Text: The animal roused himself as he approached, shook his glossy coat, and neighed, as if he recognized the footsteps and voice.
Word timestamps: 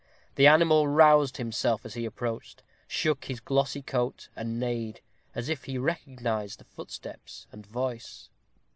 The 0.33 0.47
animal 0.47 0.87
roused 0.87 1.37
himself 1.37 1.85
as 1.85 1.93
he 1.93 2.05
approached, 2.05 2.63
shook 2.87 3.25
his 3.25 3.39
glossy 3.39 3.83
coat, 3.83 4.29
and 4.35 4.59
neighed, 4.59 4.99
as 5.35 5.47
if 5.47 5.65
he 5.65 5.77
recognized 5.77 6.59
the 6.59 6.63
footsteps 6.63 7.45
and 7.51 7.67
voice. 7.67 8.27